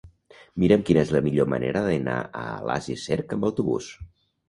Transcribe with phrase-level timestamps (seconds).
[0.63, 3.97] Mira'm quina és la millor manera d'anar a Alàs i Cerc amb autobús.